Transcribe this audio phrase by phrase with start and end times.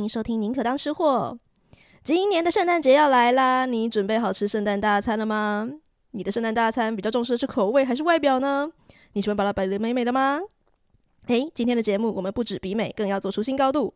[0.00, 1.38] 迎收听《宁可当吃货》。
[2.02, 5.68] 今年的圣诞节要来啦，你准备好吃圣诞大餐了吗？
[6.12, 8.70] 你的圣诞大餐比较重视的是口味还是外表呢？
[9.12, 10.40] 你喜欢把它摆得美美的吗？
[11.26, 13.92] 诶，今天的节目我们不止比美，更要做出新高度，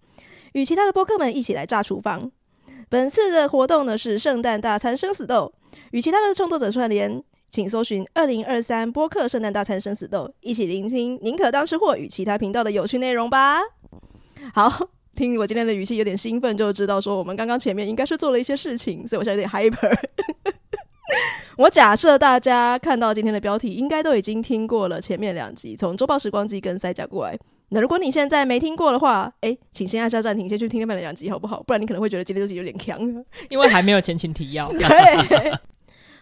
[0.52, 2.30] 与其他的播客们一起来炸厨房。
[2.88, 5.52] 本次的活动呢是圣诞大餐生死斗，
[5.92, 13.60] 与其他的创作者串联，请搜寻二零二三播客圣诞大餐生死斗，一起聆听宁可当吃货与其他频道的有趣内容吧。
[14.52, 14.90] 好。
[15.14, 19.96] 听我今天的语气有点兴奋，就知道说我们刚刚前面应该是做了一些事情，所以我现在有点 hyper。
[21.56, 27.38] 我假设大家看到今天的标题，应该都已经听过了前面两集，从周报时光机跟塞甲过来。
[27.68, 31.62] 那如果你现在没听过的话，哎，请先按下暂停，先去听那边两集好不好？
[31.62, 32.98] 不然你可能会觉得今天这集有点强，
[33.48, 34.68] 因为还没有前情提要。
[34.74, 35.52] 对。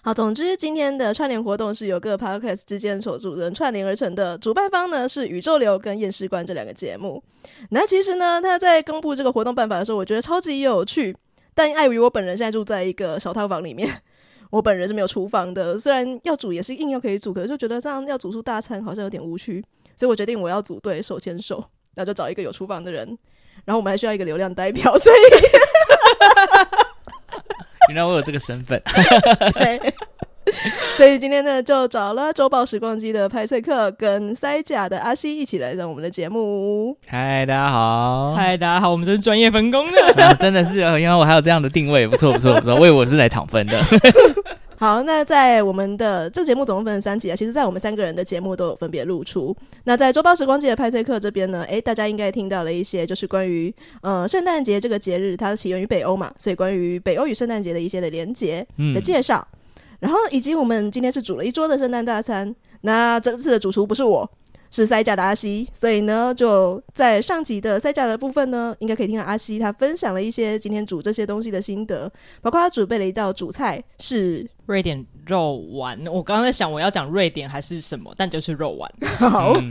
[0.04, 7.22] 好，总之今天的串联活动是由各 podcast 之间所主人串联而成的，主办方呢是宇宙流跟验尸官这两个节目。
[7.70, 11.16] 那其实呢，他在公布这个活动办法的时候，我觉得超级有趣。
[11.54, 14.02] 但碍于我本人现在住在一个小套房里面，
[14.50, 15.78] 我本人是没有厨房的。
[15.78, 21.62] 虽然要煮也是硬要可以煮，可是就觉得这样要煮出大餐好像有点无趣，所以我决定我要组队手牵手，
[21.94, 23.06] 那就找一个有厨房的人，
[23.64, 25.71] 然后我们还需要一个流量代表，所以。
[27.92, 28.80] 原来我有这个身份，
[29.52, 29.78] 对，
[30.96, 36.96] 所以今天呢，就找了周报时光机的派翠克跟塞甲的阿西一起来上我们的节目。
[37.06, 38.32] 嗨，大家好！
[38.34, 38.90] 嗨，大家好！
[38.90, 43.78] 我们这是专业分工的， 啊、真的是，因为我还有这样的定位，不错不错不错，我以为我是来躺分的。
[44.82, 49.56] 好，那在我们的这个节目总共分成三集啊，其实，在我们三个人的节目都有分别露出。
[49.84, 59.58] 那在周报时光机的派对课这边呢，诶，大家应该听到了一些，就是关于呃圣诞节这个节日，它起源于北欧嘛，所以关于北欧与圣诞节的一些的连结的介绍，嗯、
[60.00, 62.52] 然后以及我们今天是煮了一桌的圣诞大餐。
[62.80, 64.28] 那这次的主厨不是我。
[64.72, 72.10] 是塞呷的阿西，所以呢，就在上集的塞呷的部分呢，应该可以听到阿西他分享了一些今天煮这些东西的心得，
[72.40, 76.02] 包括他准备了一道主菜是瑞典肉丸。
[76.06, 78.90] 我刚刚在想我要讲瑞典还是什么，但就是肉丸。
[79.20, 79.70] 好，嗯、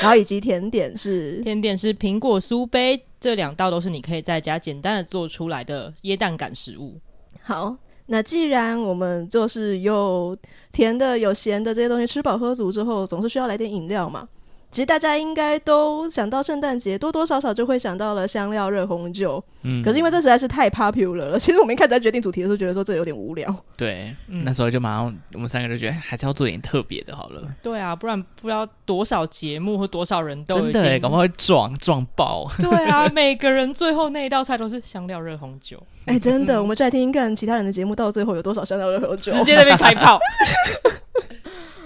[0.00, 6.98] 然后以及甜点是甜点是苹果酥杯，这两道都是你可以在家简单的做出来的椰蛋感食物。
[7.42, 7.76] 好。
[8.12, 10.36] 那既然我们就是有
[10.72, 14.28] 甜的有咸的这些东西，吃饱喝足之后，总是需要来点饮料嘛。
[14.70, 19.42] 其实大家应该都想到圣诞节，多多少少就会想到了香料热红酒。
[19.62, 23.52] 嗯，可是因为这实在是太 popular 了， 其实我们一开始在决定主题的时候，觉得说这有点无聊。
[23.76, 27.42] 对，嗯、那时候就马上我们三个就觉得还是要做点特别的好了。
[27.62, 32.48] 对啊，不然不知道多少节目或多少人都真的哎，搞不好会撞撞爆。
[32.58, 35.82] 对啊， 每个人最后那一道菜都是香料热红酒。
[36.06, 40.18] 哎、欸，真的，嗯、我们再听听看其他人的节目，到最后有多少香料热红酒，直接在那边开炮。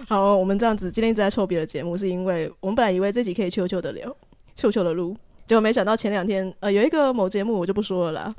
[0.06, 4.14] 好，我们这样子今天一直在凑别的节目，是因为我们本来以为这集可以悄悄的聊，
[4.54, 5.16] 悄悄的录，
[5.46, 8.34] 结果没想到前两天呃有一个某节目我就不说了啦，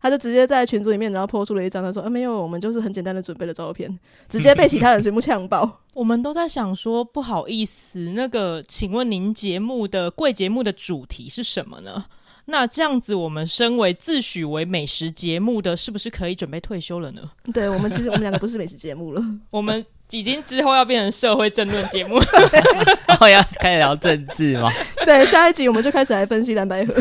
[0.00, 3.98] 他就直接在群组里面然后 po 出了一张，他说啊没有，我们就是很简单的准备了照片，
[4.30, 5.80] 直接被其他人全部呛爆。
[5.94, 12.06] 我们都在想说不好意思，那个请问您节目的贵节目的主题是什么呢？
[12.46, 17.20] 那这样子，我们身为自诩为美食节目的，是不是可以准备退休了呢？
[17.52, 19.84] 对，我们其实我们两个不是美食节目了， 我们。
[20.10, 22.20] 已经之后要变成社会政论节目，
[23.06, 24.70] 然后要开始聊政治吗？
[25.06, 26.94] 对，下一集我们就开始来分析蓝白合，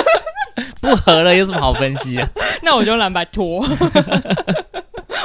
[0.80, 2.28] 不合了有什么好分析啊？
[2.62, 3.64] 那我就蓝白拖，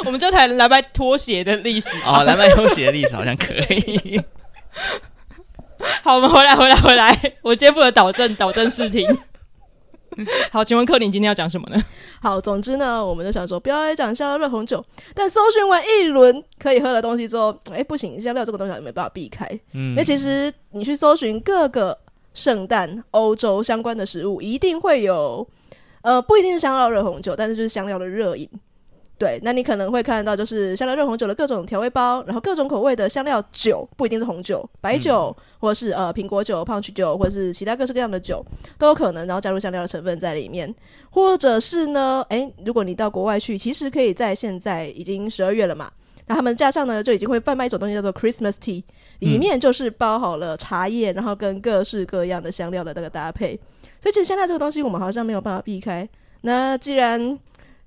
[0.06, 4.22] 我们就谈蓝白拖鞋的历史哦，蓝白拖鞋的历史好像可以。
[6.04, 9.06] 好，我们回来，回来，回来，我接不了导正，导正视听。
[10.52, 11.82] 好，请问克林今天要讲什么呢？
[12.22, 14.84] 好，总之呢，我们就想说，不要来讲香料热红酒。
[15.14, 19.48] 但搜寻完一轮可以喝的东西之后，哎、欸，不行，香料这个东西还没办法避开。
[19.74, 21.98] 嗯，因为其实你去搜寻各个
[22.34, 25.48] 圣诞欧洲相关的食物，一定会有，
[26.02, 28.50] 呃，不一定是香料热红酒，但是就是香料的热饮。
[29.22, 38.44] 对，那你可能会看到，就是香料热红酒的各种调味包，然后各种口味的香料酒，不一定是红酒、白酒，嗯、或者是呃苹果酒、punch 酒，或者是其他各式各样的酒
[38.79, 40.73] 都有可能，然后加入香料的成分在里面，
[41.12, 45.91] 或者是呢，诶，如果你到国外去，其实可以在现在已经十二月了嘛，
[46.26, 48.84] 那他们架上呢就已经会贩卖一种东西叫做 Christmas Tea，
[49.20, 53.56] 里面就是包好了茶叶，然后跟各式各样的香料的那个搭配，
[54.02, 56.09] 所以其实香料这个东西我们好像没有办法避开。
[56.44, 57.38] 那既然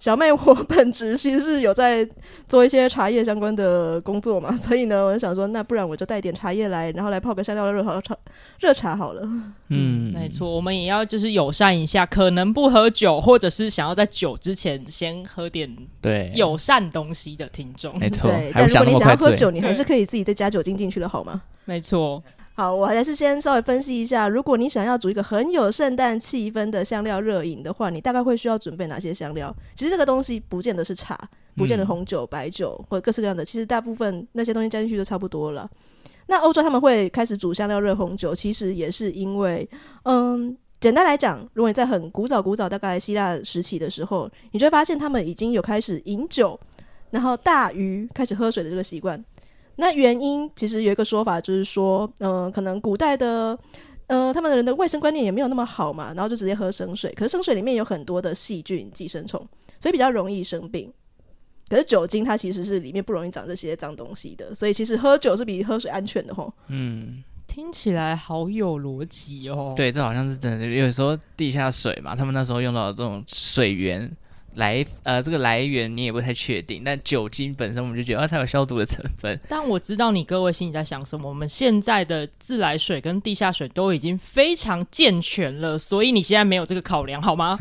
[0.00, 2.06] 小妹，我本职其实是有在
[2.46, 8.16] 做一些茶叶相关的工作嘛，所以呢，我就想说，那不然我就带点茶叶来，然后来泡个香料的热茶，
[8.60, 9.22] 热茶好了。
[9.68, 17.98] 嗯，没错，我们也要就是友善一下，可能不喝酒，或者是想要在酒之前先喝点对友善东西的听众。
[17.98, 18.52] 没错，对。
[18.54, 21.40] 但如果你想要喝酒，你还是可以自己再加酒精进去的好吗？
[21.64, 22.22] 没错。
[22.56, 29.52] 好，我还是先稍微分析一下，如果你想要煮一个很有圣诞气氛的香料热饮的话，你大概会需要准备哪些香料？
[29.74, 31.18] 其实这个东西不见得是茶，
[31.56, 35.68] 不见得红酒、白酒或者各式各样的，其实大部分那些东西加进去都差不多了。
[36.26, 39.68] 那欧洲他们会开始煮香料热红酒，其实也是因为，
[40.04, 46.58] 嗯，简单来讲，如果你在很古早古早大概希腊时期的时候，你就会发现他们已经有开始饮酒，
[47.10, 49.22] 然后大于开始喝水的这个习惯。
[49.76, 53.58] 那原因其实有一个说法，就是说，嗯、呃，可能古代的，
[54.06, 57.12] 呃，他们的人的卫生观念也没有那么好嘛，然后就直接喝生水。
[57.12, 59.40] 可是生水里面有很多的细菌、寄生虫，
[59.80, 60.92] 所以比较容易生病。
[61.68, 66.52] 可是酒精它其实是里面不容易长这些脏东西的，所以其实喝酒是比喝水安全的吼。
[66.68, 69.72] 嗯，听起来好有逻辑哦。
[69.76, 70.66] 对，这好像是真的。
[70.66, 74.10] 有时候地下水嘛，他们那时候用到的这种水源。
[74.54, 79.38] 来，呃，这个来源你也不太确定，但酒精本身我们就觉得啊，它有消毒的成分。
[79.48, 81.28] 但我知道你各位心里在想什么。
[81.28, 87.58] 我们现在的自来水跟地下水都已经非常健全了，所以你现在没有这个考量，好吗？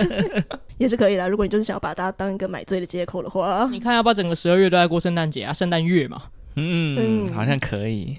[0.78, 1.28] 也是可以的。
[1.28, 5.52] 如果你就是想要把它当一个买醉的借口的话，你看要不要整个十二月都在过圣诞节啊？
[5.52, 6.22] 圣诞月嘛，
[6.56, 8.16] 嗯，嗯，好像可以。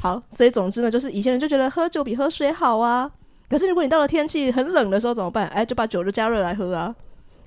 [0.00, 3.10] 好，所以总之呢，就是以前人就觉得喝酒比喝水好啊。
[3.48, 5.46] 可是如果你到了天气很冷的时候怎么办？
[5.48, 6.94] 哎，就把酒就加热来喝啊。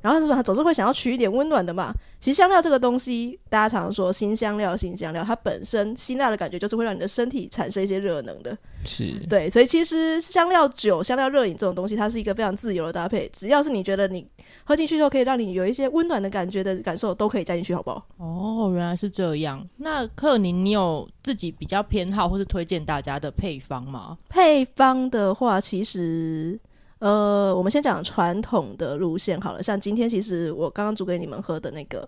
[0.02, 1.94] 然后是说，总是会想要取一点温暖的嘛。
[2.20, 8.58] 其实香料这个东西，大家常说新香料，新香料，它本身辛辣的感觉就是会让你的身体产生一些热能的。
[8.86, 13.30] 是对，所以其实香料酒、香料热饮这种东西，它是一个非常自由的搭配。
[13.32, 14.26] 只要是你觉得你
[14.64, 18.04] 喝进去之后可以让你有一些温暖的感觉的感受，都可以加进去，好不好？
[18.18, 19.68] 哦，原来是这样。
[19.78, 24.18] 那克宁，你有自己比较偏好或是推荐大家的配方吗？
[24.30, 26.60] 配方的话，其实。
[27.00, 29.62] 呃，我们先讲传统的路线好了。
[29.62, 32.08] 像今天其实我刚刚煮给你们喝的那个，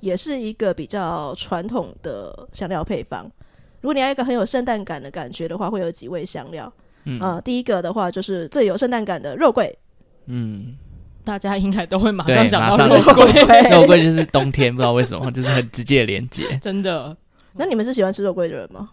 [0.00, 3.30] 也是一个比较传统的香料配方。
[3.80, 6.72] 如果你要一个很有圣诞感的感觉的话，会有几味香料。
[7.04, 9.78] 嗯，呃，第一个的话就是最有圣诞感的肉桂。
[10.26, 10.76] 嗯，
[11.24, 13.70] 大家应该都会马上想到肉桂。
[13.70, 16.44] 肉桂就是冬天，不知道为什么，就是很直接的连接。
[16.62, 17.16] 真的？
[17.54, 18.90] 那你们是喜欢吃肉桂的人吗？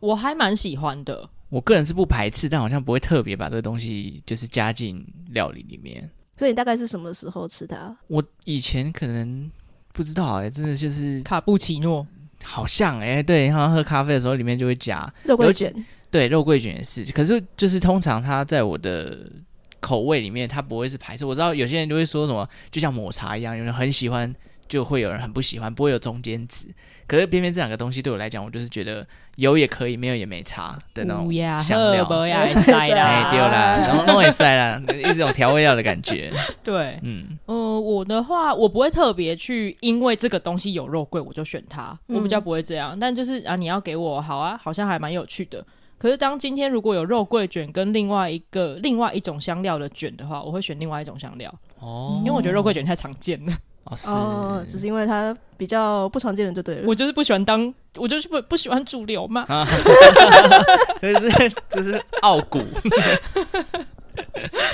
[0.00, 1.28] 我还蛮喜欢的。
[1.48, 6.08] 我个人是不排斥，但好像不会特别把这个东西就是加进料理里面。
[6.36, 7.96] 所以你大概是什么时候吃它？
[8.08, 9.50] 我以前可能
[9.92, 12.04] 不知道哎、欸，真的就是卡布奇诺，
[12.42, 15.72] 好像哎、欸，对，好像喝咖啡的时候里面就会加肉桂卷。
[16.10, 17.04] 对，肉桂卷也是。
[17.12, 19.30] 可是就是通常它在我的
[19.78, 21.24] 口味里面，它不会是排斥。
[21.24, 24.34] 我知道有些人就会说什么，就像抹茶一样，有人很喜欢，
[24.68, 26.66] 就会有人很不喜欢，不会有中间值。
[27.06, 29.06] 可是偏偏这两个东西对我来讲，我就是觉得
[29.36, 31.30] 有也可以，没有也没差的那种
[31.62, 32.04] 香料。
[32.04, 36.32] 哎，对啦，然后弄也塞啦， 一种调味料的感觉。
[36.62, 41.98] 对，嗯，呃，我的话，我不会特别去，因为这个东西有肉桂，我就选它。
[42.06, 42.98] 我比较不会这样。
[42.98, 45.62] 但就是啊，你要给我好啊，好像还蛮有趣的。
[45.98, 51.54] 可是当今天如果有肉桂卷跟另外一个另外一种香料的卷的话，我会选另外一种香料。
[51.80, 53.52] 哦，因为我觉得肉桂卷太常见了。
[53.84, 56.84] 哦，是哦，只是因为他比较不常见人就对了。
[56.86, 59.46] 我就是不喜欢当，我就是不不喜欢主流嘛。
[61.00, 62.62] 所以是就是傲骨。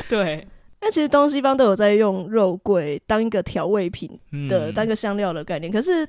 [0.09, 0.47] 对，
[0.81, 4.09] 那其实东西方都有在用肉桂当一个调味品
[4.49, 5.71] 的，嗯、当一个香料的概念。
[5.71, 6.07] 可是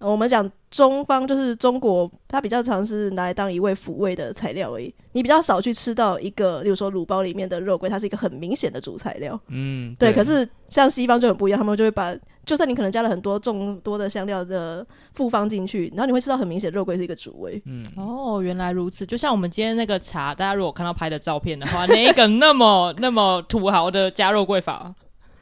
[0.00, 4.94] 我们讲中方，就是中国，它比较常是拿来当一味抚味的材料而已。
[5.12, 9.38] 你比较少去吃到一个，比如说卤包里面的肉桂，它是一个很明显的主材料。
[9.48, 10.12] 嗯，对。
[10.12, 12.14] 对，可是像西方就很不一样，他们就会把。
[12.46, 17.60] 就算你可能加了很多众多的香料的复方进去，然后你会吃到很明显肉桂是一个主味。
[17.66, 19.04] 嗯，哦，原来如此。
[19.04, 24.94] 就像我们今天那个茶，大家如果看到拍的照片的话，哪一个那么那么土豪的加肉桂法？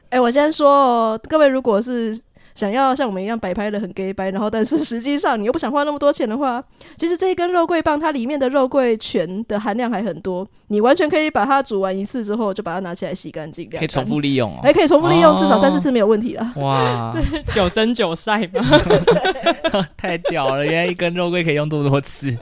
[0.08, 2.18] 哎、欸，我先说哦，各位如果是。
[2.56, 6.60] 想要像我们一样摆拍的很 gay 白，然后但是实际上你又不想花那么多钱的话，
[6.96, 16.52] 其实这一根肉桂棒它里面的肉桂醛的含量还很多，你完全可以把它煮完一次之后就把它拿起来洗干净，可以重复利用哦，还可以重复利用至少三四次没有问题了。
[16.56, 17.14] 哇，
[17.52, 18.62] 九蒸九晒嘛，
[19.94, 20.64] 太屌了！
[20.64, 22.34] 原来一根肉桂可以用这么多次，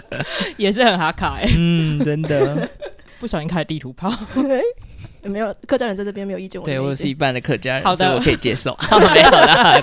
[0.56, 1.54] 也是很哈卡哎、欸。
[1.56, 2.68] 嗯，真的，
[3.20, 4.10] 不小心开地图炮。
[5.22, 8.76] 没有客家人在这边没有意见，对我是一半的客家人，好的，所以我可以接受。
[9.14, 9.80] 没有啦，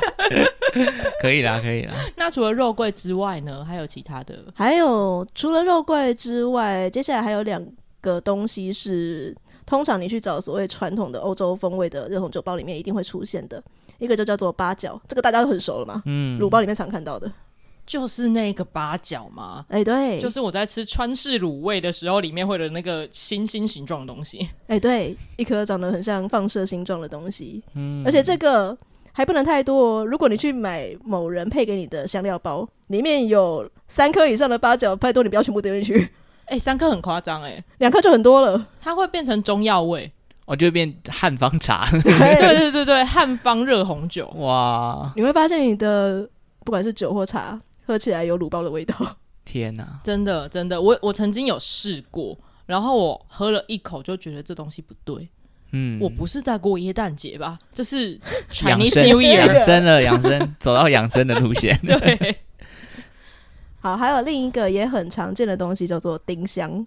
[1.21, 1.93] 可以啦，可以啦。
[2.15, 3.63] 那除了肉桂之外呢？
[3.65, 4.35] 还有其他的？
[4.53, 7.65] 还有除了肉桂之外，接下来还有两
[8.01, 13.61] 个东西是通常你去找所谓传统的欧洲风味的热红酒包里面一定会出现的，
[13.99, 17.31] 一个就叫做八角，这个大家都很熟了嘛，嗯，卤包里面常看到的。
[17.85, 19.65] 就是那个八角吗？
[19.69, 24.39] 哎、欸，对，就是我在吃川式卤味的时候，里面会有那个星星形状的东西。
[24.67, 27.61] 哎、欸，对，一颗长得很像放射形状的东西。
[27.75, 28.75] 嗯，而且这个
[29.11, 30.05] 还不能太多哦。
[30.05, 36.09] 如果你去买某人配给你的香料包，里面有三颗以上的八角，拜托你不要全部丢进去。
[36.45, 40.11] 哎、欸，三颗很夸张哎，两颗就很多了，它会变成中药味，
[40.45, 41.87] 我就会变汉方茶。
[41.91, 42.01] 对
[42.39, 45.11] 对对对，汉方热红酒，哇！
[45.15, 46.27] 你会发现你的
[46.63, 48.95] 不管是酒或茶，喝起来有卤包的味道。
[49.45, 55.29] 天哪，真的真的，我我曾经有试过，然后我喝了一口就觉得这东西不对。
[55.71, 57.59] 嗯，我不是在过耶诞节吧？
[57.73, 58.17] 这是
[58.51, 61.77] Chinese New Year， 养生了， 养生，走到养生的路线。
[61.85, 62.37] 对。
[63.79, 66.85] 好，还有另一个也很常见的东西叫做丁香。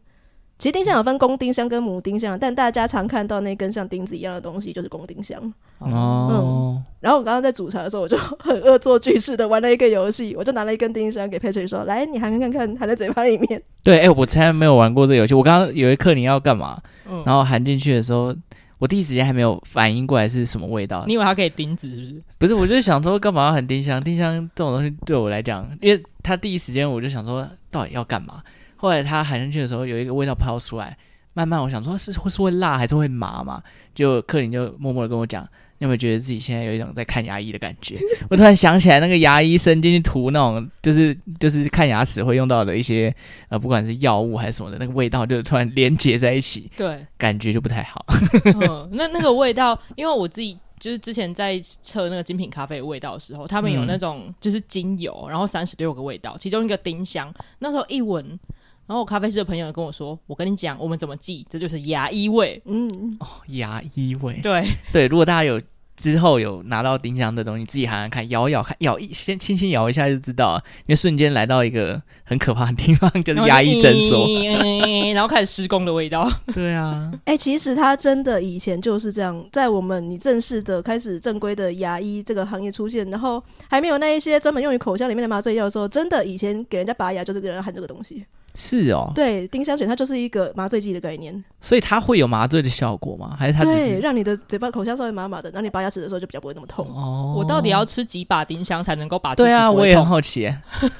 [0.58, 5.40] 其实丁香有分公丁香跟母丁香，但大家常看到那根像钉子一样的东西就是公丁香。
[5.78, 6.28] 哦。
[6.30, 6.84] 嗯。
[7.00, 15.32] 然后我刚刚在煮茶的时候，我就很恶作剧似的玩了一个游戏，我就拿了一根丁香给佩翠说：“来，你含看看，含在嘴巴里面。”对，哎、欸，我从来没有玩过这个游戏。
[15.32, 16.80] 我刚刚有一刻你要干嘛？
[17.08, 17.22] 嗯。
[17.24, 18.34] 然后含进去的时候，
[18.80, 21.04] 我第一时间还没有反应过来是什么味道。
[21.06, 22.22] 你以为它可以钉子是不是？
[22.38, 24.02] 不是，我就想说干嘛要含丁香？
[24.02, 26.02] 丁香这种东西对我来讲，因为。
[26.20, 28.42] 他第一时间我就想说，到底要干嘛？
[28.78, 30.96] 后来他含上去的时候，有一个味道飘出来。
[31.34, 33.62] 慢慢我想说，是会是会辣还是会麻嘛？
[33.94, 35.44] 就克林就默默的跟我讲，
[35.78, 37.96] 你有没有觉得自己现在有一种在看牙医的感觉？
[38.28, 43.14] 我突然想起来，那个牙医伸进去涂那种，就是就是看牙齿会用到的一些
[43.50, 48.04] 呃，不管是药物还是什么的，那个味道就突然连接在一起，对，感觉就不太好。
[48.44, 50.58] 嗯，那那个味道，因为我自己。
[50.80, 57.34] 就是之前在测那个精品咖啡的味道的时候，他们有那种就是精油，然后三十六个味道，其中一个丁香。
[57.58, 58.38] 那时候一闻，
[58.88, 61.46] 然后我咖啡师的朋友跟我说：“我跟你讲，我们怎么记？
[61.48, 64.40] 这就是牙医味。”嗯，哦，牙医味。
[64.42, 65.60] 对 对，如果大家有。
[66.00, 74.24] 之后有拿到丁香的东西，自己喊喊看，咬一咬看，咬一先轻轻咬一下就知道，因为瞬间来到一个很可怕的地方，就是牙医诊所，
[75.12, 76.30] 然后开始施工的味道。
[76.54, 88.24] 对啊，哎、欸，其实它真的以前就是这样，在我们你正式的开始正规的牙医这个行业出现，然后还没有那一些专门用于口腔里面的麻醉药的时候，真的以前给人家拔牙就是给人含这个东西。
[88.60, 93.36] 是哦，对，丁香卷它就是一个麻醉剂的概念，所以它会有麻醉的效果吗？
[93.38, 96.84] 还是它只是对让你的嘴巴口腔稍微麻麻的，然后你拔牙齿的时候就比较不会那么痛？
[96.88, 99.32] 哦，我到底要吃几把丁香才能够把？
[99.36, 100.52] 对啊，我也很好奇，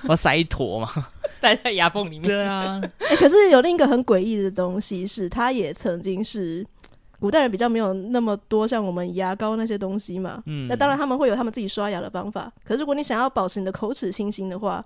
[0.05, 0.89] 我要塞一坨嘛，
[1.29, 2.23] 塞在牙缝里面。
[2.23, 2.81] 对啊，
[3.19, 6.65] 可是有另一个很诡异的东西是，它也曾经是
[7.19, 10.41] 古代人比较没有那么多像我们牙膏那些东西嘛。
[10.47, 14.85] 嗯，那当然他们会有他们自己刷牙的方法，可是如果你想要保持你的口齿清新的话，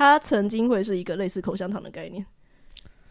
[0.00, 2.24] 它曾经会是一个类似口香糖的概念。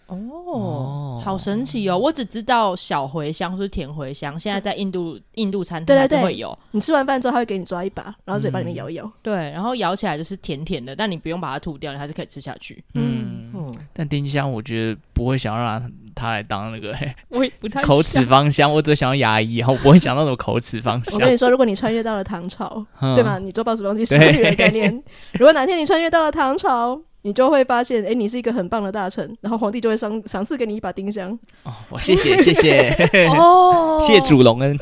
[0.07, 1.95] 哦，哦，好神奇哦！
[1.95, 6.57] 我只知道小茴香或是甜茴香，现在在印度印度餐厅还是会有。
[6.71, 9.11] 你吃完饭之后，他会给你抓一把，然后嘴巴里面咬一咬，嗯。
[9.21, 12.83] 对，然后咬起来就是甜甜的，但你不用把它吐掉，你还是可以吃下去。
[12.95, 15.87] 嗯，嗯，但丁香我觉得不会想要让它
[16.27, 16.93] 来当那个，
[17.29, 18.73] 我也不太口齿芳香。
[18.73, 21.13] 我只想要牙医，然后我不会想到那种口齿芳香。
[21.13, 23.39] 我跟你说，如果你穿越到了唐朝，嗯、对吗？
[23.39, 24.91] 你做报时光机少女的概念。
[25.33, 26.99] 如果哪天你穿越到了唐朝。
[27.21, 31.37] 你就会发现，哎、欸，你是一个很棒的大臣，然后皇帝就会赏赏赐给你一把丁香。
[31.63, 32.95] 哦，我谢谢谢谢
[33.35, 34.79] 哦， 谢主隆恩，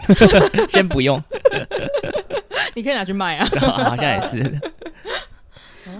[0.69, 1.19] 先不用，
[2.75, 4.61] 你可以拿去卖啊，好像也是。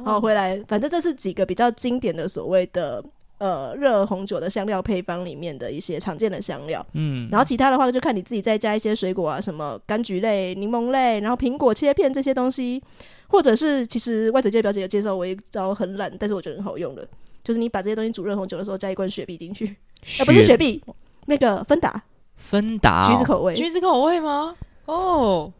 [0.06, 3.03] 好，回来，反正这是几个比较经典的所谓的
[3.38, 6.86] 呃热红酒的香料配方里面的一些常见的香料。
[6.94, 12.82] 嗯，然后其他的话就看你自己再加一些水果啊，什么柑橘类、柠檬类，然后苹果切片这些东西。
[13.29, 17.06] 或者是，其实外嘴界表姐有介绍我一招很懒，但是我觉得很好用的，
[17.44, 19.65] 就是你把这些东西煮热红酒的时候，加一罐雪碧进去，
[20.22, 20.82] 啊，不是雪碧，
[21.25, 22.01] 那个芬达，
[22.38, 24.56] 芬达，橘子口味，橘子口味吗？
[24.86, 25.51] 哦，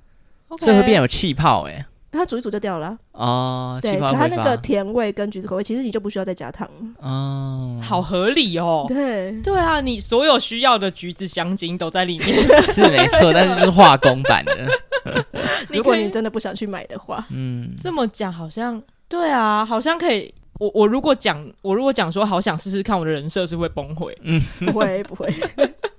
[0.60, 1.86] 这会变有气泡哎。
[2.18, 6.70] 它煮一煮就掉了哦，对，可它那个甜味跟橘子口味，其实你就不需要再加糖
[7.00, 8.86] 哦，好合理哦。
[8.88, 14.68] 对对啊，你所有需要的橘子香精都在里面， 是没错，但是就是化工版的。
[15.70, 20.34] 如果你真的不想去买的话，嗯，这么讲好像对啊，好像可以。
[20.60, 24.12] 我我如果讲，我如果讲说好想试试看，我的人设是会崩溃。
[24.24, 25.32] 嗯，不会不会。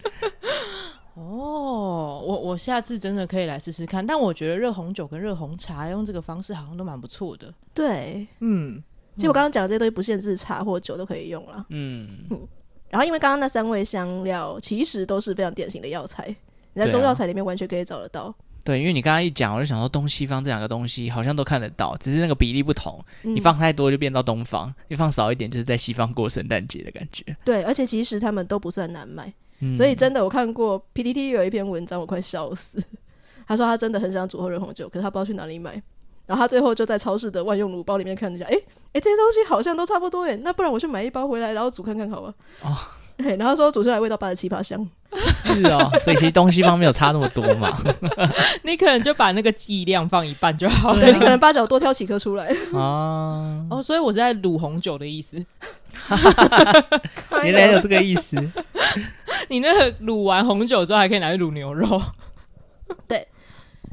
[1.18, 7.52] 哦，我我下次真的可以来试试看，但我觉得热红酒跟热红茶用这个方式好像都蛮不错的。
[7.74, 8.80] 对，嗯，
[9.16, 11.66] 其实我刚刚讲的这些东西不限制茶或酒都可以用了。
[11.70, 12.46] 嗯嗯，
[12.88, 16.24] 然后因为刚刚那三味香料其实都是非常典型的药材，
[16.72, 18.32] 你在中药材里面完全可以找得到。
[18.64, 23.02] 对，因为你刚刚一讲，我就想说东西方这两个东西好像都看得到，只是那个比例不同。
[23.24, 27.24] 嗯、你放太多就变到东方，你放少一点就是在西方过圣诞节的感觉。
[27.44, 29.32] 对，而且其实他们都不算难买。
[29.74, 32.82] 所以真的，我看过 PPT 有一篇文章，我快笑死。
[33.46, 35.82] 他说他真的很想煮喝热红酒，可是他不知道去哪里买。
[36.26, 42.34] 然后他最后就在超市的万用炉包里面看了一下，哎、欸、哎，这些东西好像都差不多哎，那不然我去买一包回来，然后煮看看好吗。
[42.62, 42.76] 哦，
[43.18, 44.78] 对，然后说煮出来味道八十七八香，
[45.26, 47.76] 是哦，所以其实东西方没有差那么多嘛。
[48.62, 51.00] 你可能就把那个剂量放一半就好了。
[51.00, 52.46] 对，你可能八角多挑几颗出来。
[52.72, 55.36] 哦哦，所以我是在卤红酒的意思。
[57.42, 58.36] 原来有这个意思。
[59.48, 62.00] 你那个卤完红酒之后，还可以拿去卤牛肉。
[63.08, 63.26] 对。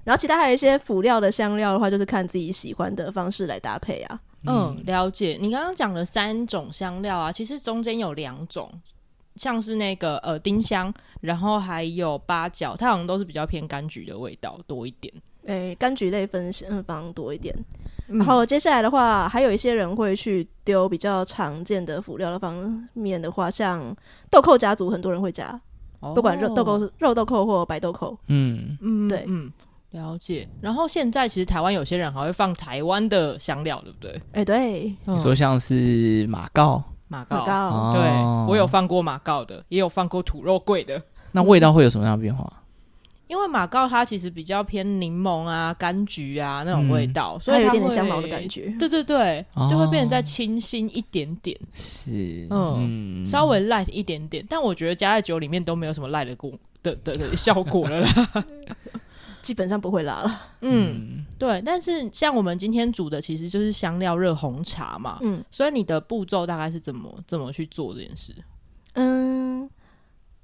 [0.03, 4.19] 然后其他还有一些辅料的香料的话，就是看自己喜欢的方式来搭配啊。
[4.45, 5.35] 嗯，了解。
[5.41, 8.69] 你刚刚讲了三种香料啊，其实中间有两种，
[9.35, 15.13] 像是那个呃丁香，然后还有八角，它好像都是比较偏柑橘的味道多一点。
[15.45, 17.55] 诶，柑橘类分香方多一点。
[18.07, 23.95] 嗯、然后接下来的话，还有一些人会去丢比较常见的辅料的方面的话，像
[24.29, 25.59] 豆蔻家族，很多人会加，
[25.99, 28.17] 哦、不管肉豆蔻、肉豆蔻或白豆蔻。
[28.27, 29.51] 嗯嗯，对，嗯。
[29.91, 34.11] 了解，然后现在其实台湾有些人还会放台湾的香料，对不对？
[34.33, 36.83] 哎、欸，对，你说像是马告、
[37.15, 41.01] 马告，马告对、哦、我有放过马告的，也有放过土肉桂的。
[41.31, 42.51] 那味道会有什么样的变化？
[43.27, 48.71] 因为马告它其实比较偏柠檬啊、柑橘啊那种味道，嗯、所以它有点点香茅的感觉。
[48.77, 51.59] 对对对，哦、就会变得再清新一点点。
[51.71, 56.51] 是，嗯，嗯稍微 light 一点点，但我觉得加在酒里面都没有什么 light 的功
[56.83, 58.07] 的的的效果了啦。
[59.41, 61.61] 基本上不会辣了，嗯，对。
[61.65, 65.43] 但是像我们今天煮的，其实就是香料热红茶嘛，嗯。
[65.49, 68.33] 所以你的步骤大概是怎么怎么去做这件事？
[68.93, 69.69] 嗯，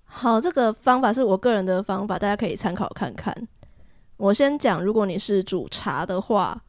[0.05, 3.35] 好，这个方法是我个人的方法，大家可以参考看看。
[4.17, 6.61] 我先讲，如果你是煮茶的话，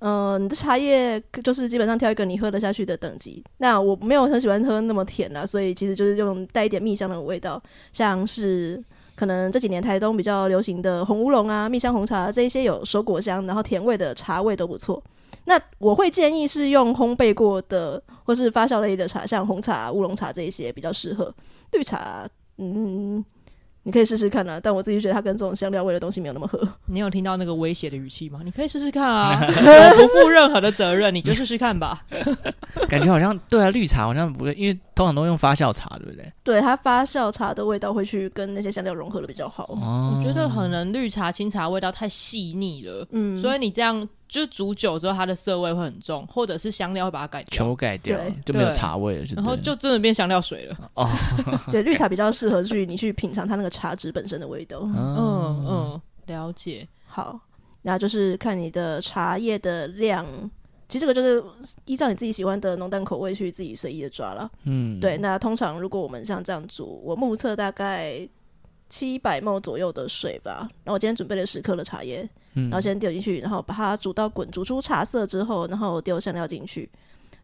[0.00, 3.42] 嗯、呃，你的茶叶就是基本上挑一个你喝得下去的等级。
[3.58, 8.84] 那我没有很喜欢喝那么甜啦，所以其实就是用带一点蜜香的味道，像是。
[9.16, 15.02] 可能这几年台东比较流行的红乌龙啊、蜜香红茶这一些有熟果香，然后甜味的茶味都不错。
[15.44, 21.32] 那我会建议是用烘焙过的或是发酵类的茶，像红茶、乌龙茶这一些比较适合。
[21.72, 22.28] 绿茶，
[22.58, 23.24] 嗯。
[23.84, 26.66] 你可以试试看啊，但我自己觉得它跟这种香料味的东西没有那么合。
[26.86, 28.40] 你有听到那个威胁的语气吗？
[28.44, 32.02] 你可以试试看啊， 我不负任何的责任，你就试试看吧。
[32.88, 36.32] 感觉好像对啊，绿茶好像不会，因为通常都用发酵茶，对不对？
[36.42, 39.64] 对，它发酵茶的味道会去跟那些香料融合的比较好。
[39.80, 44.08] 哦，我觉得可能绿茶、清茶味道太细腻了，嗯，所以你这样。
[44.26, 50.90] 就煮久之后，它的涩味会很重，或者是香料会把它改掉，全部改掉，就没有茶味了，然后就真的变香料水了。
[50.94, 51.08] 哦，
[51.70, 54.80] 对，绿茶比较适合去你去品尝它那个茶汁本身的味道。
[54.82, 56.88] 嗯嗯，了解。
[57.06, 57.38] 好，
[57.82, 60.26] 那就是看你的茶叶的量，
[60.88, 61.40] 其实这个就是
[61.84, 64.50] 依照你自己喜欢的浓淡口味去自己随意的抓了。
[64.64, 65.16] 嗯，对。
[65.18, 68.28] 那通常如果我们像这样煮，我目测大概
[68.88, 70.68] 七百 ml 左右的水吧。
[70.82, 72.28] 然后我今天准备了十克的茶叶。
[72.54, 76.88] 然后先丢进去，然后把它煮到滚，煮出茶色之后，然后丢香料进去，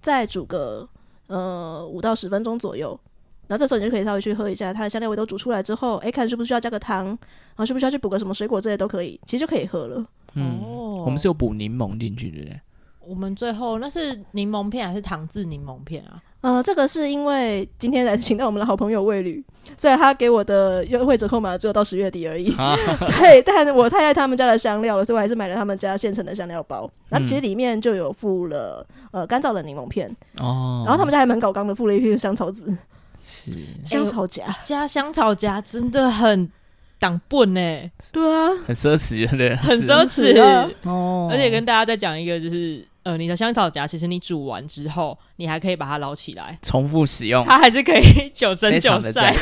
[0.00, 0.88] 再煮个
[1.26, 2.98] 呃五到十分钟左右。
[3.46, 7.16] 然后这时候你就可以稍微去喝一下，它的香料味都煮出来之后，哎，看是不是需要加个汤，然
[7.56, 10.06] 后需不需要去补个什么水果之类都可以，其实就可以喝了。
[10.34, 12.60] 嗯，哦、我们是有补柠檬进去对不对。
[13.00, 16.22] 我们最后那是柠檬片还是糖渍柠檬片啊？
[16.42, 19.44] 呃，这个是因为今天来请到我们的好朋友魏旅，
[19.76, 22.54] 所以他给我的优惠折扣码只有到十月底而已。
[22.56, 22.76] 啊、
[23.18, 26.90] 对，但我太爱他们家的香料了，所以我还是买了他们家现成的香料包。
[27.08, 30.08] 那、嗯、其实里面就有附了呃干燥的柠檬片。
[30.38, 32.76] 哦，然后他们家还蛮搞刚的，附了一片香草籽，
[33.22, 33.52] 是。
[33.84, 36.50] 香草荚、欸、加香草荚真的很
[36.98, 37.90] 挡笨呢。
[38.12, 40.40] 对啊，很奢侈，对，很奢侈。
[40.82, 41.28] 哦。
[41.30, 42.84] 而且跟大家再讲一个就是。
[43.02, 48.02] 呃，你的香草荚其实你煮完之后，你还可以把它捞起来，重复使用，它还是可以
[48.34, 49.34] 九蒸九晒，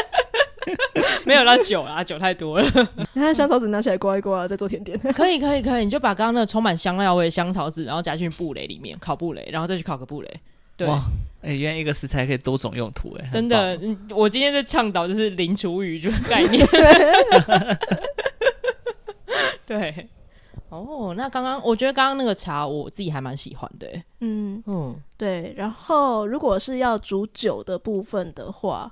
[1.24, 2.88] 没有那酒啊，酒太多了。
[3.14, 10.40] 你看香草籽拿起来刮一刮，再做甜点，可以可以可以，你就把刚刚那个充满香料味的香草籽，然后夹进布雷里面烤布雷，然后再去烤个布雷。
[10.76, 11.00] 对，哎、
[11.44, 13.78] 欸，原来一个食材可以多种用途，哎，真的，
[14.10, 16.66] 我今天在倡导就是零厨余这个概念。
[19.66, 20.06] 对。
[20.70, 23.86] 哦，那刚刚我觉得刚刚那个茶我自己还蛮喜欢的，
[24.20, 25.52] 嗯嗯，对。
[25.56, 28.90] 然后如果是要煮酒的部分的话，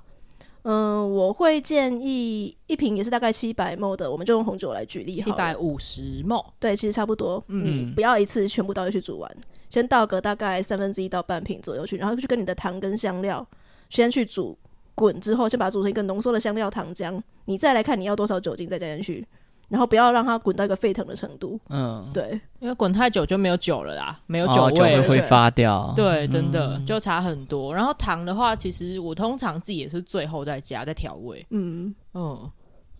[0.63, 7.41] 嗯、呃，我会建议一瓶也是大概七百 ml 的，我们就用红酒来举例七百五十 ml，对，其实差不多。
[7.47, 9.37] 嗯，你不要一次全部倒进去煮完，
[9.69, 13.47] 先倒个大概三分之一到半瓶左右去，然后去跟你的糖跟香料
[13.89, 14.57] 先去煮
[14.95, 19.25] 滚之后，先把它煮成一个浓缩的香料糖浆，你再来看你要多少酒精再加进去。
[19.69, 21.59] 然后不要让它滚到一个沸腾的程度。
[21.69, 25.93] 嗯，对，因为滚太久就没有酒了啦，没有酒味，哦、酒会发掉。
[25.95, 27.73] 对，真的、嗯、就差很多。
[27.73, 31.45] 然后糖的话，其实我通常自己也是最后再加，再调味。
[31.51, 32.51] 嗯嗯，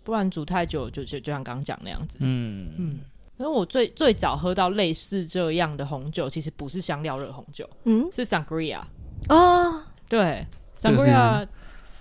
[0.03, 2.17] 不然煮太久就就就像刚刚讲那样子。
[2.21, 2.99] 嗯嗯，
[3.37, 8.79] 因为我最最早喝到类似这样的红酒，其实不是香料热红酒，嗯，是 Sangria
[9.27, 9.85] 啊。
[10.07, 10.45] 对
[10.77, 11.47] ，Sangria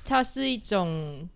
[0.04, 1.28] 它是一种。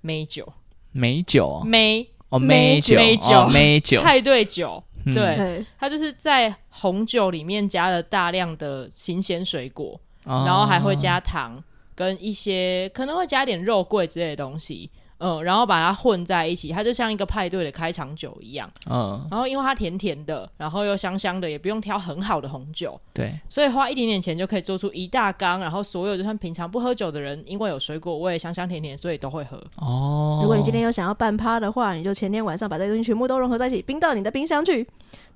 [0.00, 0.50] 美酒，
[0.92, 4.82] 美酒，美哦美酒，美酒，美酒，派对酒。
[5.04, 11.62] 对，对它就是在红酒里面加了大量的新鲜水果，哦然后还会加糖
[11.94, 14.90] 跟一些可能会加点肉桂之类的东西。
[15.18, 18.70] 嗯，然后把它混在一起，它就像一个派对的开场酒一样。
[18.88, 25.60] 嗯，然后因为它甜甜的，然后又香香的，也不用挑很好的红酒，对，所以花一点点钱就可以做出一大缸。
[25.60, 29.56] 然后所有就算平常不喝酒的人，因为有水果味，香香甜甜，所以都会喝。
[29.76, 34.86] 哦，如果你今天有想要办趴的话，你就前天晚上把这些东西全部都融合在一起，冰到你的冰箱去。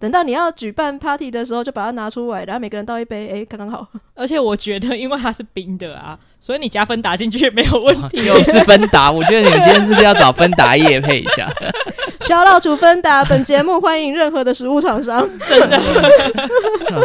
[0.03, 3.87] 等到你要举办 party 的时候，就把它拿出来，然后每个人倒一杯，哎，刚刚好。
[4.17, 8.25] 而且我觉得，因为它是冰的啊，所以你加芬达进去也没有问题。
[8.25, 11.49] 又是芬达，我觉得你们今天是不是要找芬达业配一下？
[12.21, 15.81] 小老主芬达，本节目欢迎任何的食物厂商，真的。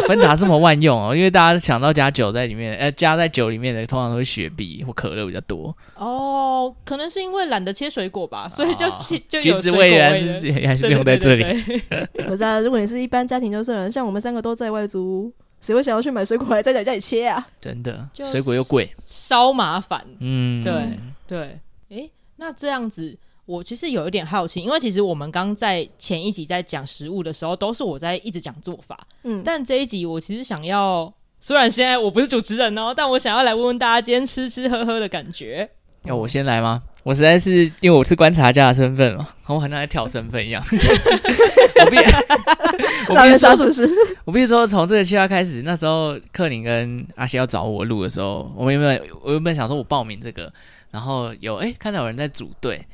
[0.08, 5.74] 芬达这么万用哦，因为大家想到加酒在里面，呃，加在酒里面的通常都是雪碧或可乐比较多。
[5.94, 11.44] 哦，可能是因为懒得切水果吧，所以就切、哦、就有橘子味原来是还是用在这里。
[12.28, 17.46] 我知道，如果你是一般家庭就算了，像我们三个都在外租，谁会想要去买水果来在家里切啊？
[17.60, 20.04] 真的，就水果又贵，稍麻烦。
[20.20, 21.60] 嗯，对对。
[21.90, 35.68] 诶，那这样子，我其实有一点好奇，因为其实我们刚在前一集在讲食物的时候，都是我在一直讲做法，嗯，但这一集我其实想要，虽然现在我不是主持人哦，但我想要来问问大家今天吃吃喝喝的感觉。
[36.04, 36.82] 要我先来吗？
[37.04, 40.62] 我实在是因为我是观察家的身份嘛，我好像在挑身份一样。
[40.70, 41.96] 我 必
[43.08, 43.88] 我必须 说，是不是？
[44.26, 50.52] 我必须说，从这个计划开始，那时候克林跟阿西要找我录的时候，我原本我原本想说我报名这个，
[50.90, 52.84] 然后有哎、欸、看到有人在组队，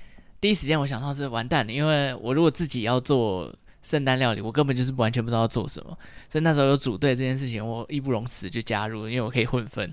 [0.40, 5.96] 第一时间我想到是完蛋了，因为我如果自己要做圣诞料理，我根本就是完全不知道要做什么，
[6.28, 9.90] 所以那时候有组队这件事情，我义不容辞就加入，因为我可以混分。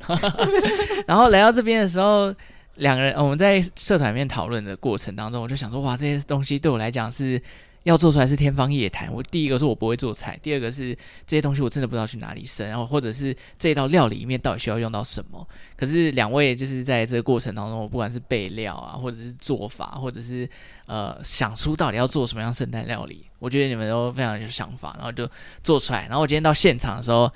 [1.08, 2.32] 然后来到这边的时候。
[2.75, 7.39] 两个人，我们在社团里面讨论的过程当中，我就想说，哇，这些东西对我来讲是
[7.84, 9.12] 要做出来是天方夜谭。
[9.12, 10.95] 我第一个是我不会做菜，第二个是
[11.27, 15.45] 这些东西我真的不知道去哪里生，然后或者是这道料理里面到底需要用到什么。
[15.75, 20.49] 可是两位就是在这个过程当中，我不管是备料啊，或者是做法，或者是
[20.86, 25.29] 呃想出到底要做什么样圣诞料理，我觉得你们都非常有想法，然后就
[25.62, 26.03] 做出来。
[26.03, 27.31] 然后我今天到现场的时候。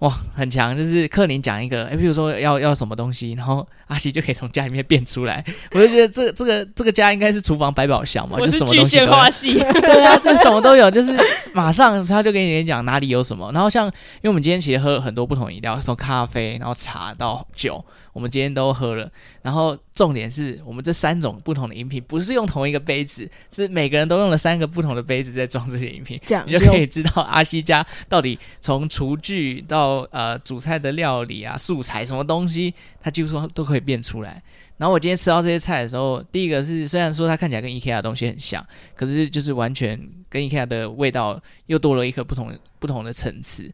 [0.00, 0.76] 哇，很强！
[0.76, 5.44] 就是克林讲一个，哎，比如说要要什么东西，然后阿西就可以从家里面变出来。
[5.72, 11.14] 我就觉得这 这个这个家应该是厨房百宝箱嘛，就什么东西都化系， 对啊，这什么都有，就是
[11.52, 13.52] 马上他就给你讲哪里有什么。
[13.52, 17.84] 然后像，因为我们今天其实喝了很多不同饮料，从咖啡，然后茶到酒。
[18.12, 19.10] 我们今天都喝了，
[19.42, 34.42] 然后重点是我们这三种不同的饮品不是用同一个杯子，是每个人都用了三个不同的杯子在装这些饮品，这样你就可以知道阿西家到底从厨具到呃煮菜的料理啊、素材什么东西，他几乎说都可以变出来。
[34.76, 43.70] 然后我今天吃到这些菜的时候，第一个是虽然说它看起来跟 IKEA 的东西很像，可是就是完全跟 IKEA 的味道又多了一个不同不同的层次。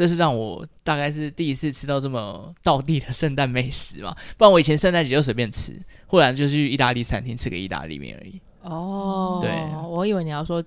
[0.00, 8.40] 这是让我大概是第一次吃到这么道地的圣诞美食嘛， 不然我以前圣诞节就随便吃，或者就去意大利餐厅吃个意大利面而已。
[8.62, 9.50] 哦，对，
[9.86, 10.64] 我以为你要说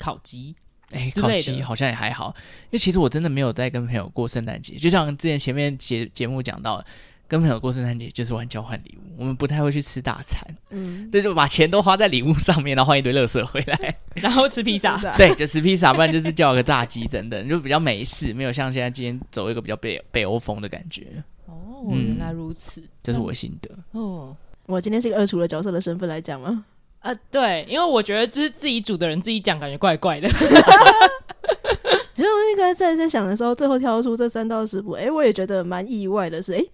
[0.00, 0.56] 烤鸡，
[0.90, 2.34] 哎，烤鸡好像也还好，
[2.64, 6.86] 因为其实我真的没有在跟朋友过圣诞节，就像之前前面节节目讲到的。
[7.34, 21.08] 跟朋友过圣诞节就是玩交换礼物，我们不太会去吃大餐，嗯， 对，就把钱都花在礼物上面，然后换一堆垃圾回来， 然后吃披萨，对，就吃披萨，不然就是叫个炸鸡等等，就比较美式，没有像现在今天走一个比较北北欧风的感觉。
[21.46, 23.68] 哦，原来如此，嗯、这是我的心得。
[23.98, 26.64] 哦，我今天是一个二厨的角色的身份来讲吗？
[27.00, 30.28] 呃，对，因为我觉得就是自己煮的人自己讲，感觉怪怪的。
[32.14, 36.64] 其实我那个在在想的时候，最后挑出这三道食谱，哎，我也觉得蛮意外的是，哎。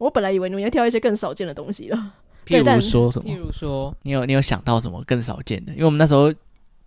[0.00, 1.96] 我本来以为你们要挑一些更少见的东西了，
[2.46, 3.30] 譬如说什么？
[3.30, 5.72] 譬如说，你有你有想到什么更少见的？
[5.74, 6.32] 因为我们那时候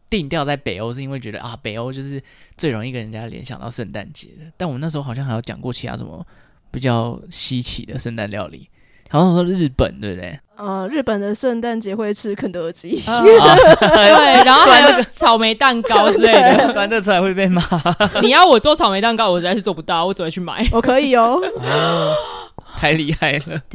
[0.09, 2.21] 定调在北欧，是因为觉得啊，北欧就是
[2.57, 4.51] 最容易跟人家联想到圣诞节的。
[4.57, 6.25] 但我们那时候好像还有讲过其他什么
[6.71, 8.67] 比较稀奇的圣诞料理，
[9.09, 10.39] 好像说日本，对不对？
[10.55, 17.63] 呃，日本的圣诞节会吃肯德基，呃、 对，然后还有草莓蛋糕之类的， 端得出来会被骂。
[18.21, 20.67] 你要我做草莓蛋糕，我实在是做不到，我只会去买。
[20.71, 21.41] 我可以哦。
[22.83, 23.63] 啊太厉害了！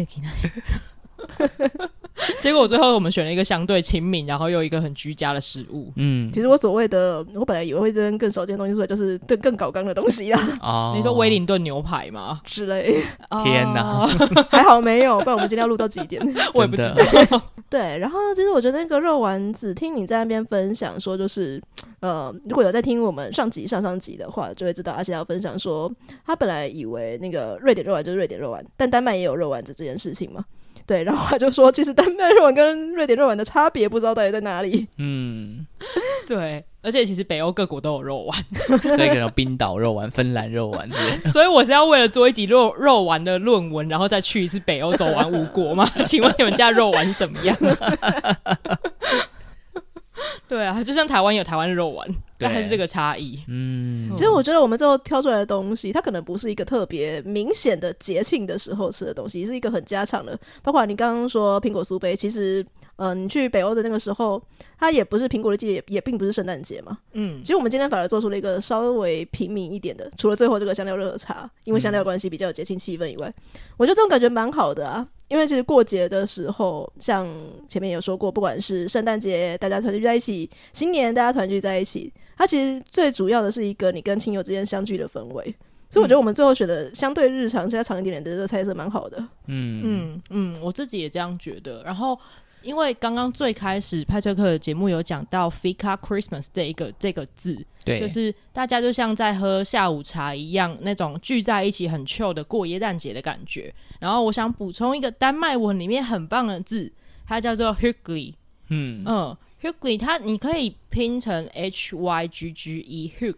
[2.40, 5.92] 结果我最后我们选了一个相对亲民，然后又一个很居家的食物。
[5.96, 10.58] 嗯，其实我所谓的，我本来以为会扔更少见的东西出来，就是更更搞刚的东西啦。
[10.60, 12.40] 哦，你说威灵顿牛排吗？
[12.44, 13.02] 之类。
[13.44, 14.08] 天哪，哦、
[14.50, 16.20] 还好没有，不然我们今天要录到几点？
[16.54, 17.42] 我也不知道。
[17.70, 21.62] 对，然后其实我觉得那个肉丸子，听你在那边分享说，就是
[22.00, 25.92] 呃，如果有在听我们上集、上上集的话，就会知道阿杰要分享说，
[26.24, 30.44] 他本来以为那个瑞典肉丸就是瑞典肉丸，但丹麦也有肉丸子这件事情嘛。
[30.88, 34.88] 对，然后他就说，其实丹麦肉丸跟瑞典肉丸的差别不知道到底在哪里。
[34.96, 35.66] 嗯，
[36.26, 38.44] 对，而且其实北欧各国都有肉丸，
[38.96, 41.30] 所以可能冰岛肉丸、芬兰肉丸之类。
[41.30, 45.86] 所以我是要为了做一集肉肉丸的论文，然后再去一次北欧走完五国吗？
[46.06, 47.54] 请问你们家肉丸怎么样？
[50.48, 52.08] 对啊，就像台湾有台湾肉丸，
[52.38, 53.38] 但还是这个差异。
[53.48, 60.38] 嗯，其实我觉得我们最后挑出来的东西，它可能不是一个特别明显的节庆的时候吃的东西，是一个很家常的。
[60.62, 62.66] 包括你刚刚说苹果酥杯，其实，嗯、
[62.98, 64.42] 呃，你去北欧的那个时候，
[64.76, 66.98] 它也不是苹果的季节，也也并不是圣诞节嘛。
[67.12, 73.32] 嗯，其实我们今天反而做出了一个稍微平民一点的，除了最后这个香料热茶，因为香料关系比较有节庆气氛以外，
[73.76, 75.06] 我觉得这种感觉蛮好的啊。
[75.28, 77.24] 因为其实过节的时候，像
[77.68, 85.54] 前面有说过，不管是圣诞节大家团聚在一起，新年大家团聚在一起，它其实最主要的是一个你跟亲友之间相聚的氛围。
[85.88, 89.18] 所以我觉得我们最后选的相对日常、加长一点点的这个菜色蛮好的。
[89.46, 91.84] 嗯嗯嗯，我自己也这样觉得。
[91.84, 92.18] 然后。
[92.62, 103.72] 因为刚刚最开始派翠克的节目有讲到 “Fika Christmas” 这一个这个字，对，就是大家就像在喝下午茶一样，那种聚在一起很 chill 的过耶诞节的感觉。
[104.00, 106.92] 然后我想补充一个丹麦文里面很棒的字，
[107.26, 108.34] 它叫做 “hyggelig”。
[108.68, 113.36] 嗯嗯，“hyggelig” 它你可以拼成 H Y G G E，hygg。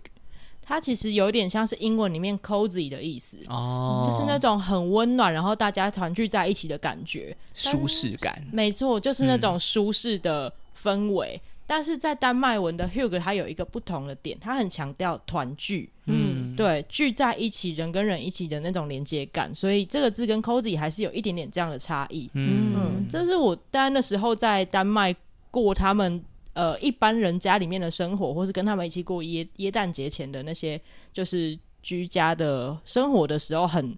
[0.70, 8.40] 它其实有点像是英文里面 cozy 的意思哦，就是那种很温暖，然后大家团聚在一起的感觉，舒适感。
[8.52, 11.34] 没错，就是那种舒适的氛围。
[11.34, 15.90] 嗯、但是在丹麦文的 hygge 它有一个不同的点，它很强调团聚。
[16.06, 19.52] 嗯，对，聚在一起，人跟人一起的那种连接感。
[19.52, 22.30] 所以这个字跟 cozy 还是有一点点这样的差异。
[22.34, 25.12] 嗯，嗯，这是我当那时候在丹麦
[25.50, 26.22] 过他们。
[26.52, 30.80] 呃，一般人家里面的生活，或是跟他们一起过耶耶诞节前的那些，
[31.12, 33.96] 就是居家的生活的时候很，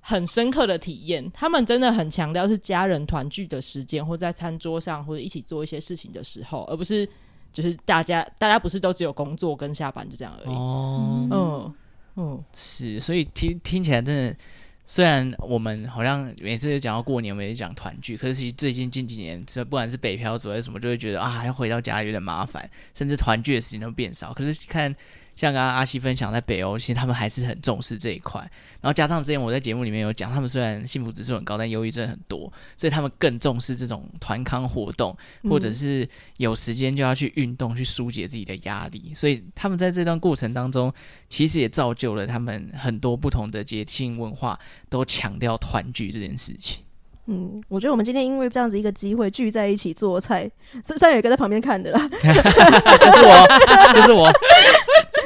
[0.00, 1.30] 很很深刻的体验。
[1.32, 7.08] 他们真的很强调是家人团聚的时间，或在餐桌上，或者一起做一些事情的时候，而不是
[7.52, 10.54] 就是大家大家不是都只有工作跟下班就这样而已。
[10.54, 11.74] 哦，嗯
[12.16, 14.36] 嗯，是，所以听听起来真的。
[14.88, 24.32] 虽然我们好像每次讲到过年，我们也讲团聚，可是其实最近近几年，这不管是北漂族还是什么，就会觉得啊，要回到家有点麻烦，甚至团聚的时间都变少。
[24.32, 24.96] 可是看。
[25.38, 28.40] 像刚刚阿西分享，在北欧，其实他们还是很重视这一块。
[28.80, 35.16] 然后加上之前我在节目里面有讲，他们虽然幸福指数很高，但忧郁症很多，所以他们更重视这种团康活动，
[35.48, 39.12] 或者是有时间就要去运动，去疏解自己的压力。
[39.14, 40.92] 所以他们在这段过程当中，
[41.28, 46.82] 其实也造就了他们很多不同的节庆文化都强调团聚这件事情。
[47.30, 50.50] 嗯，我觉得我们今天因为这样子一个机会聚在一起做菜，
[50.82, 54.32] 虽然有一个在旁边看的啦， 就是我，就是我。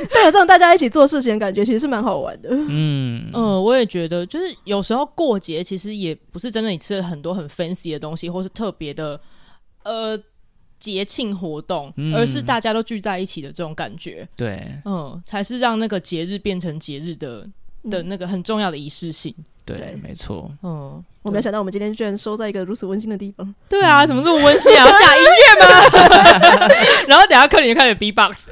[0.13, 2.49] 但有这种大家一起做事情的感觉，其实是蛮好玩的。
[2.51, 9.21] 嗯嗯、呃，我也觉得，就是有时候过节其实也不是真的，你吃了很多很 fancy 的东西，或是特别的
[9.85, 10.19] 呃
[10.79, 14.29] 节庆活动，嗯、而是大家都聚在一起的这种感觉。
[14.37, 17.47] 对，嗯，才是让那个节日变成节日的
[17.91, 19.35] 的那个很重要的仪式性。
[19.65, 20.51] 对，对没错。
[20.65, 23.55] 嗯，我没有想到我们今天居然收在一个如此温馨的地方。
[23.69, 24.85] 对啊，怎么这么温馨啊？
[24.85, 26.69] 要下音乐吗？
[27.07, 28.49] 然后等下客人就开始 B-box。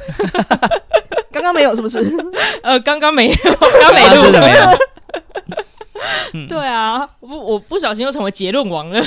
[1.40, 1.98] 刚刚没有是不是？
[2.62, 3.34] 呃，刚刚没有，
[3.80, 6.46] 刚没录，真的没有。
[6.48, 9.02] 对啊，我不，我不小心又成为结论王了。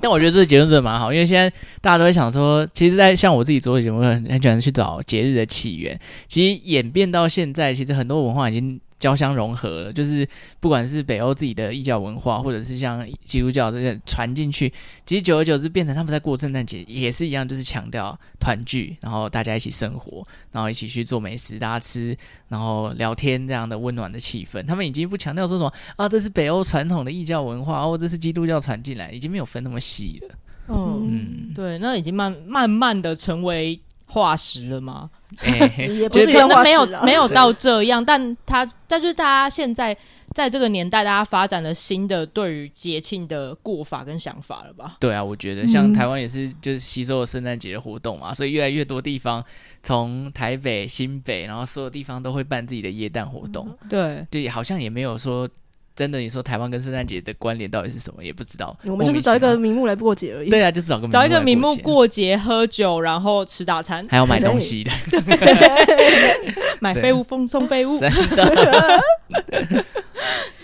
[0.00, 5.98] 但我觉得这个结论真的蛮好，因为现在大家都会想说，其实，在像我自己做的节目，很很喜欢去找节日的起源。
[6.26, 8.80] 其实演变到现在，其实很多文化已经。
[8.98, 10.26] 交相融合了，就是
[10.58, 14.72] 不管是北欧自己的异教文化，或者是像基督教这些传进去，
[15.04, 22.16] 其实久而久之变成他们在过圣诞节也是一样，就是强调团聚，然后大家一起生活，然后一起去做美食，大家吃，
[22.48, 24.64] 然后聊天这样的温暖的气氛。
[24.66, 30.34] 他们已经不强调说什么啊，这是北欧传统的异教文化，哦、这是基督教传进来，已经没有分那么细了。
[30.68, 35.10] 嗯，嗯对，那已经慢慢慢的成为化石了吗？
[35.38, 39.96] 欸、也不是可能没有没有到这样，但他但就是大家现在
[40.34, 44.96] 在这个年代，大家发展了新的对于节庆的过法跟想法了吧？
[45.00, 49.44] 对啊，我觉得像台湾也是就是吸收了圣诞节的活动嘛，所以越来越多地方
[49.82, 53.68] 从台北、新北，然后所有地方都会办自己的耶诞活动。
[53.82, 55.48] 嗯、对对，好像也没有说。
[55.96, 58.22] 真的，你说台湾跟圣诞节的关联到底是什么？
[58.22, 58.76] 也不知道。
[58.84, 60.50] 我们就是找一个名目来过节而已。
[60.50, 64.92] 对啊，就是找个找一个名目过节，喝酒，然后吃大餐，还要买东西的。
[66.80, 69.00] 买废物送送废物，真的。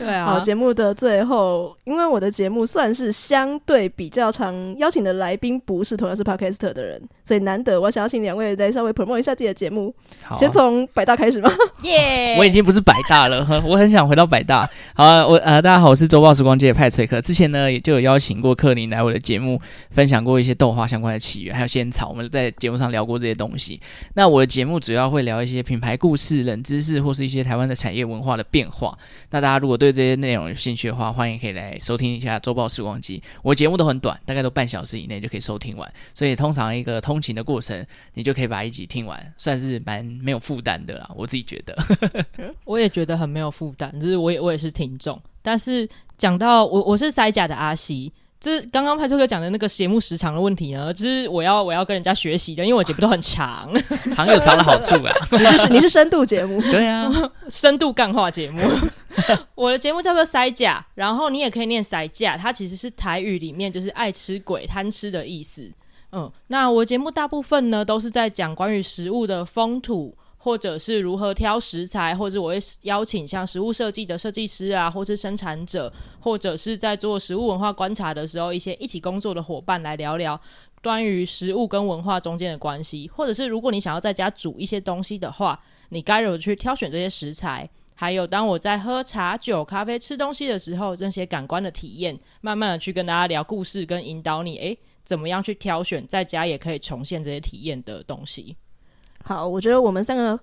[0.03, 0.27] 对啊。
[0.27, 9.95] 好，节目的最后，因为我的节目算是相对比较常邀请的来宾不是同样是 Podcaster 的人，所以难得，我想要请两位再稍微 promote 一下自己的节目。
[10.23, 11.51] 好、啊，先从百大开始吗？
[11.83, 12.37] 耶！
[12.39, 14.69] 我已经不是百大了， 我很想回到百大。
[14.95, 17.21] 好、啊，我呃，大家好，我是周报时光界的派崔克。
[17.21, 19.61] 之前呢，也就有邀请过克林来我的节目，
[19.91, 22.09] 分享过一些动画相关的起源，还有仙草。
[22.09, 23.81] 我们在节目上聊过这些东西。
[24.15, 28.97] 那我的节目主要会聊一些品牌故事、冷知识，或是一些台湾的产业文化的变化。
[29.31, 33.23] 那大家如果对这些内容有兴趣的话，欢迎可以来收听一下周报时光机。
[33.43, 41.11] 我节目都很短，大概都半小时以内就可以收听完，所以通常一个通勤的过程，你就可以把一集听完，算是蛮没有负担的啦。
[41.15, 41.77] 我自己觉得，
[42.65, 45.21] 我也觉得很没有负担，就是我也我也是听众。
[45.43, 53.73] 但是讲到我我是塞甲的阿西，就是刚刚派翠克讲的那个节目时长的问题呢，就是我要我要跟人家学习的，因为我节目都很长，
[54.11, 55.15] 长有长的好处啊。
[55.31, 57.09] 你 是你是深度节目，对啊，
[57.49, 58.61] 深度干话节目。
[59.55, 65.71] 我的节目叫做塞呷，然后你也可以念塞呷，它其实是台语里面就是爱吃鬼、贪吃的意思。
[66.11, 80.39] 嗯，那我节目大部分呢都是在讲关于食物的风土，或者是如何挑食材，或者我会邀请像食物设计的设计师啊，或是生产者，或者是在做食物文化观察的时候，一些一起工作的伙伴来聊聊
[80.83, 94.77] 关于食物跟文化中间的关系，或者是如果你想要在家煮一些东西的话，你该如何去挑选这些食材，还有当我在喝茶、酒、咖啡、吃东西的时候，这些感官的体验，慢慢的去跟大家聊故事，跟引导你，诶。
[95.05, 98.57] 怎么样去挑选，在家也可以重现这些体验的东西？
[99.25, 100.39] 好，我觉得我们三个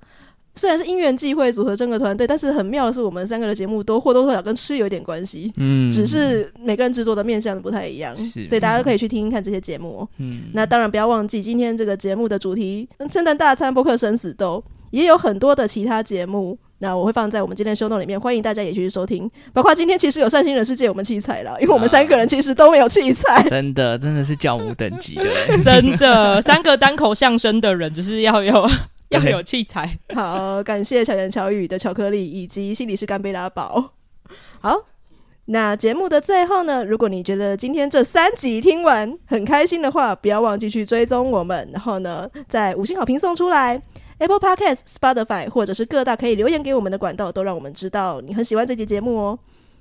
[0.55, 5.53] 虽然是因缘际会组合这个团队，但是很妙的是，我们三个的节目都或多或少跟吃有点关系。
[5.57, 10.07] 嗯，只是每个人制作的面向不太一样，是，所以大家都可以去听听看这些节目。
[10.17, 14.61] 嗯，那当然不要忘记今天这个节目的主题——圣诞大餐、播客生死斗，
[14.91, 16.57] 也有很多的其他节目。
[16.79, 19.29] 那我会放在我们今天的 show note 里面，欢迎大家也去收听。
[19.53, 23.35] 包括今天其实有善心人士借我们器材了，因为我们三个人其实都没有器材。
[23.35, 25.25] 啊、真的，真的是教母等级的，
[25.63, 28.65] 真的，三个单口相声的人就是要有
[29.09, 29.99] 要有器材。
[30.15, 33.91] 好，感谢巧言巧语的巧克力以及心理师干杯拉宝。
[34.61, 34.75] 好，
[35.45, 43.81] 那节目的最后呢，如果你觉得今天这三集听完很开心的话，不要忘记去追踪我们，然后呢，在五星好评送出来。
[44.19, 49.39] Apple Podcast、Spotify 或者是各大可以留言给我们的管道，都让我们知道你很喜欢这集节目哦。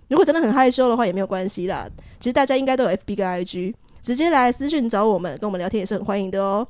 [0.08, 1.86] 如果真的很害羞的话，也没有关系啦。
[2.18, 6.66] 其实大家应该都有 FB 跟 IG，直接来私讯找我们，跟我们聊天也是很欢迎的哦。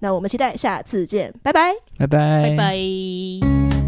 [0.00, 3.81] 那我们期待下次见，拜拜，拜拜，拜拜。